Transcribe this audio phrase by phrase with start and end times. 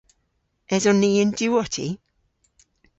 [0.75, 1.87] Eson ni y'n diwotti?